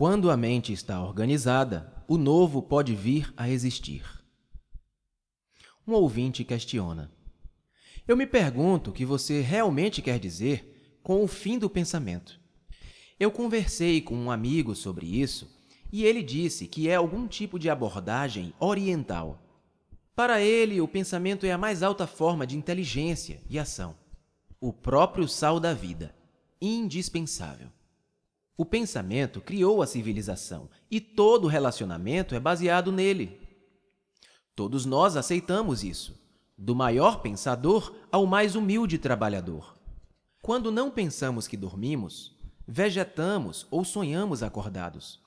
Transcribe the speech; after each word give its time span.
Quando 0.00 0.30
a 0.30 0.36
mente 0.36 0.72
está 0.72 1.04
organizada, 1.04 1.92
o 2.08 2.16
novo 2.16 2.62
pode 2.62 2.94
vir 2.94 3.34
a 3.36 3.50
existir. 3.50 4.02
Um 5.86 5.92
ouvinte 5.92 6.42
questiona: 6.42 7.12
Eu 8.08 8.16
me 8.16 8.26
pergunto 8.26 8.88
o 8.88 8.92
que 8.94 9.04
você 9.04 9.42
realmente 9.42 10.00
quer 10.00 10.18
dizer 10.18 10.98
com 11.02 11.22
o 11.22 11.28
fim 11.28 11.58
do 11.58 11.68
pensamento. 11.68 12.40
Eu 13.18 13.30
conversei 13.30 14.00
com 14.00 14.16
um 14.16 14.30
amigo 14.30 14.74
sobre 14.74 15.04
isso 15.04 15.54
e 15.92 16.06
ele 16.06 16.22
disse 16.22 16.66
que 16.66 16.88
é 16.88 16.94
algum 16.94 17.28
tipo 17.28 17.58
de 17.58 17.68
abordagem 17.68 18.54
oriental. 18.58 19.38
Para 20.16 20.40
ele, 20.40 20.80
o 20.80 20.88
pensamento 20.88 21.44
é 21.44 21.52
a 21.52 21.58
mais 21.58 21.82
alta 21.82 22.06
forma 22.06 22.46
de 22.46 22.56
inteligência 22.56 23.42
e 23.50 23.58
ação. 23.58 23.94
O 24.58 24.72
próprio 24.72 25.28
sal 25.28 25.60
da 25.60 25.74
vida, 25.74 26.14
indispensável. 26.58 27.68
O 28.60 28.64
pensamento 28.66 29.40
criou 29.40 29.80
a 29.80 29.86
civilização 29.86 30.68
e 30.90 31.00
todo 31.00 31.48
relacionamento 31.48 32.34
é 32.34 32.38
baseado 32.38 32.92
nele. 32.92 33.40
Todos 34.54 34.84
nós 34.84 35.16
aceitamos 35.16 35.82
isso, 35.82 36.14
do 36.58 36.76
maior 36.76 37.22
pensador 37.22 37.90
ao 38.12 38.26
mais 38.26 38.54
humilde 38.54 38.98
trabalhador. 38.98 39.78
Quando 40.42 40.70
não 40.70 40.90
pensamos 40.90 41.48
que 41.48 41.56
dormimos, 41.56 42.36
vegetamos 42.68 43.66
ou 43.70 43.82
sonhamos 43.82 44.42
acordados. 44.42 45.18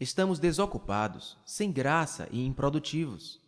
Estamos 0.00 0.40
desocupados, 0.40 1.36
sem 1.46 1.70
graça 1.70 2.28
e 2.32 2.44
improdutivos. 2.44 3.38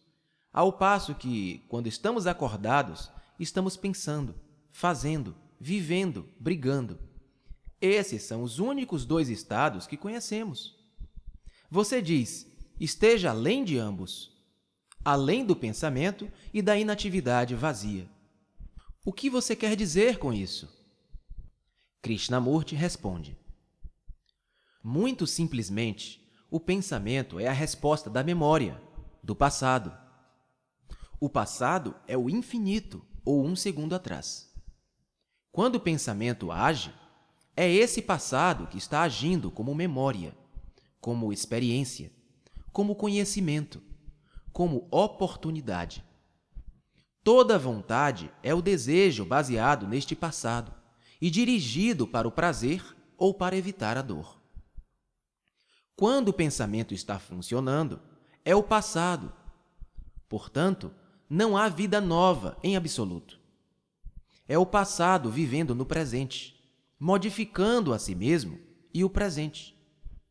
Ao 0.52 0.72
passo 0.72 1.12
que, 1.12 1.60
quando 1.68 1.88
estamos 1.88 2.28
acordados, 2.28 3.10
estamos 3.40 3.76
pensando, 3.76 4.32
fazendo, 4.70 5.34
vivendo, 5.58 6.24
brigando. 6.38 7.13
Esses 7.84 8.22
são 8.22 8.42
os 8.42 8.58
únicos 8.58 9.04
dois 9.04 9.28
estados 9.28 9.86
que 9.86 9.94
conhecemos. 9.94 10.74
Você 11.70 12.00
diz, 12.00 12.50
esteja 12.80 13.28
além 13.28 13.62
de 13.62 13.76
ambos, 13.76 14.32
além 15.04 15.44
do 15.44 15.54
pensamento 15.54 16.32
e 16.50 16.62
da 16.62 16.78
inatividade 16.78 17.54
vazia. 17.54 18.08
O 19.04 19.12
que 19.12 19.28
você 19.28 19.54
quer 19.54 19.76
dizer 19.76 20.18
com 20.18 20.32
isso? 20.32 20.66
Krishnamurti 22.00 22.74
responde: 22.74 23.36
Muito 24.82 25.26
simplesmente, 25.26 26.26
o 26.50 26.58
pensamento 26.58 27.38
é 27.38 27.48
a 27.48 27.52
resposta 27.52 28.08
da 28.08 28.24
memória, 28.24 28.80
do 29.22 29.36
passado. 29.36 29.94
O 31.20 31.28
passado 31.28 31.94
é 32.08 32.16
o 32.16 32.30
infinito 32.30 33.04
ou 33.26 33.44
um 33.44 33.54
segundo 33.54 33.94
atrás. 33.94 34.50
Quando 35.52 35.74
o 35.74 35.80
pensamento 35.80 36.50
age, 36.50 36.90
é 37.56 37.70
esse 37.70 38.02
passado 38.02 38.66
que 38.66 38.78
está 38.78 39.02
agindo 39.02 39.50
como 39.50 39.74
memória, 39.74 40.36
como 41.00 41.32
experiência, 41.32 42.12
como 42.72 42.96
conhecimento, 42.96 43.82
como 44.52 44.88
oportunidade. 44.90 46.04
Toda 47.22 47.58
vontade 47.58 48.30
é 48.42 48.54
o 48.54 48.60
desejo 48.60 49.24
baseado 49.24 49.86
neste 49.86 50.14
passado 50.14 50.74
e 51.20 51.30
dirigido 51.30 52.06
para 52.06 52.28
o 52.28 52.32
prazer 52.32 52.84
ou 53.16 53.32
para 53.32 53.56
evitar 53.56 53.96
a 53.96 54.02
dor. 54.02 54.40
Quando 55.96 56.28
o 56.28 56.32
pensamento 56.32 56.92
está 56.92 57.18
funcionando, 57.18 58.00
é 58.44 58.54
o 58.54 58.62
passado. 58.62 59.32
Portanto, 60.28 60.92
não 61.30 61.56
há 61.56 61.68
vida 61.68 62.00
nova 62.00 62.58
em 62.62 62.76
absoluto. 62.76 63.40
É 64.46 64.58
o 64.58 64.66
passado 64.66 65.30
vivendo 65.30 65.74
no 65.74 65.86
presente, 65.86 66.54
modificando 66.98 67.92
a 67.92 67.98
si 67.98 68.14
mesmo 68.14 68.58
e 68.92 69.04
o 69.04 69.10
presente. 69.10 69.76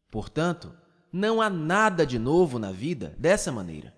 Portanto, 0.09 0.73
não 1.11 1.41
há 1.41 1.49
nada 1.49 2.05
de 2.05 2.17
novo 2.17 2.57
na 2.57 2.71
vida 2.71 3.15
dessa 3.19 3.51
maneira. 3.51 3.95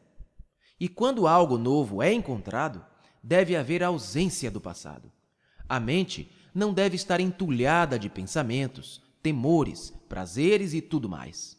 E 0.80 0.90
quando 0.90 1.28
algo 1.28 1.58
novo 1.58 2.02
é 2.02 2.12
encontrado, 2.12 2.86
deve 3.24 3.56
haver 3.56 3.84
ausência 3.84 4.52
do 4.52 4.60
passado. 4.60 5.12
A 5.68 5.80
mente 5.80 6.32
não 6.54 6.74
deve 6.74 6.96
estar 6.96 7.20
entulhada 7.20 7.98
de 7.98 8.10
pensamentos, 8.10 9.02
temores, 9.22 9.94
prazeres 10.08 10.74
e 10.74 10.82
tudo 10.82 11.10
mais. 11.10 11.58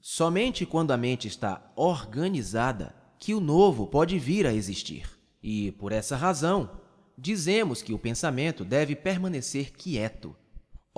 Somente 0.00 0.64
quando 0.64 0.92
a 0.92 0.96
mente 0.96 1.26
está 1.26 1.72
organizada 1.74 2.94
que 3.18 3.34
o 3.34 3.40
novo 3.40 3.86
pode 3.86 4.18
vir 4.18 4.46
a 4.46 4.54
existir. 4.54 5.10
E, 5.42 5.72
por 5.72 5.92
essa 5.92 6.16
razão, 6.16 6.80
dizemos 7.16 7.82
que 7.82 7.92
o 7.92 7.98
pensamento 7.98 8.64
deve 8.64 8.94
permanecer 8.94 9.72
quieto, 9.72 10.36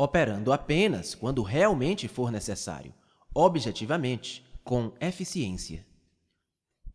operando 0.02 0.50
apenas 0.50 1.14
quando 1.14 1.42
realmente 1.42 2.08
for 2.08 2.32
necessário, 2.32 2.94
objetivamente, 3.34 4.42
com 4.64 4.94
eficiência. 4.98 5.86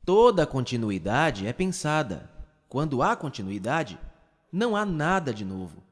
Toda 0.03 0.47
continuidade 0.47 1.45
é 1.45 1.53
pensada. 1.53 2.31
Quando 2.67 3.03
há 3.03 3.15
continuidade, 3.15 3.99
não 4.51 4.75
há 4.75 4.83
nada 4.83 5.31
de 5.31 5.45
novo. 5.45 5.83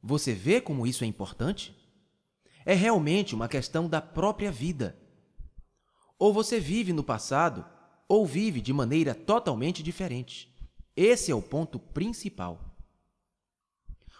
Você 0.00 0.34
vê 0.34 0.60
como 0.60 0.86
isso 0.86 1.02
é 1.02 1.06
importante? 1.08 1.76
É 2.64 2.74
realmente 2.74 3.34
uma 3.34 3.48
questão 3.48 3.88
da 3.88 4.00
própria 4.00 4.52
vida. 4.52 4.96
Ou 6.16 6.32
você 6.32 6.60
vive 6.60 6.92
no 6.92 7.02
passado 7.02 7.66
ou 8.08 8.24
vive 8.24 8.60
de 8.60 8.72
maneira 8.72 9.16
totalmente 9.16 9.82
diferente. 9.82 10.48
Esse 10.94 11.32
é 11.32 11.34
o 11.34 11.42
ponto 11.42 11.76
principal. 11.80 12.65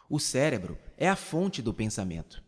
O 0.08 0.18
cérebro 0.18 0.78
é 0.96 1.08
a 1.08 1.16
fonte 1.16 1.60
do 1.60 1.74
pensamento. 1.74 2.42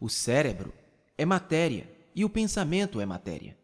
O 0.00 0.08
cérebro 0.08 0.72
é 1.16 1.24
matéria 1.24 1.90
e 2.14 2.24
o 2.24 2.30
pensamento 2.30 3.00
é 3.00 3.06
matéria. 3.06 3.56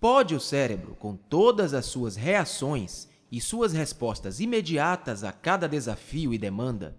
Pode 0.00 0.34
o 0.34 0.40
cérebro, 0.40 0.94
com 0.96 1.16
todas 1.16 1.74
as 1.74 1.86
suas 1.86 2.16
reações 2.16 3.08
e 3.30 3.40
suas 3.40 3.72
respostas 3.72 4.40
imediatas 4.40 5.24
a 5.24 5.32
cada 5.32 5.68
desafio 5.68 6.34
e 6.34 6.38
demanda, 6.38 6.96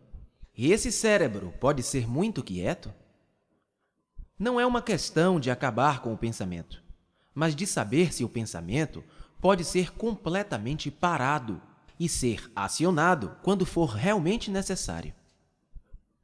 esse 0.57 0.91
cérebro 0.91 1.53
pode 1.59 1.83
ser 1.83 2.07
muito 2.07 2.43
quieto? 2.43 2.93
Não 4.37 4.59
é 4.59 4.65
uma 4.65 4.81
questão 4.81 5.39
de 5.39 5.49
acabar 5.49 6.01
com 6.01 6.13
o 6.13 6.17
pensamento 6.17 6.83
mas 7.33 7.55
de 7.55 7.65
saber 7.65 8.13
se 8.13 8.23
o 8.23 8.29
pensamento 8.29 9.03
pode 9.41 9.63
ser 9.63 9.91
completamente 9.93 10.91
parado 10.91 11.61
e 11.99 12.09
ser 12.09 12.51
acionado 12.55 13.37
quando 13.43 13.65
for 13.65 13.89
realmente 13.91 14.49
necessário. 14.49 15.13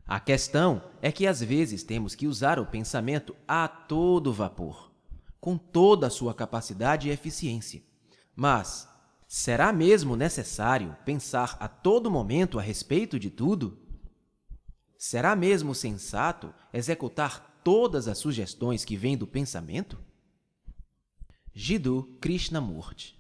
A 0.06 0.20
questão 0.20 0.82
é 1.02 1.12
que 1.12 1.28
às 1.28 1.40
vezes 1.40 1.84
temos 1.84 2.16
que 2.16 2.28
usar 2.28 2.60
o 2.60 2.66
pensamento 2.66 3.36
a 3.48 3.68
todo 3.68 4.34
vapor, 4.34 4.92
com 5.40 5.56
toda 5.58 6.08
a 6.08 6.10
sua 6.10 6.34
capacidade 6.34 7.08
e 7.08 7.12
eficiência. 7.12 7.84
Mas 8.36 8.90
será 9.28 9.72
mesmo 9.72 10.16
necessário 10.16 10.98
pensar 11.06 11.56
a 11.60 11.68
todo 11.68 12.10
momento 12.10 12.58
a 12.58 12.62
respeito 12.62 13.20
de 13.20 13.30
tudo? 13.30 13.78
Será 14.98 15.36
mesmo 15.36 15.76
sensato 15.76 16.52
executar 16.74 17.62
todas 17.64 18.08
as 18.08 18.18
sugestões 18.18 18.84
que 18.84 18.98
vêm 18.98 19.16
do 19.16 19.28
pensamento? 19.28 20.00
Jiddu 21.54 22.18
Krishnamurti 22.20 23.19